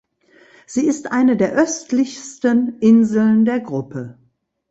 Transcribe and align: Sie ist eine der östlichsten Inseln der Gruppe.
Sie 0.65 0.87
ist 0.87 1.11
eine 1.11 1.37
der 1.37 1.51
östlichsten 1.53 2.79
Inseln 2.79 3.45
der 3.45 3.59
Gruppe. 3.59 4.17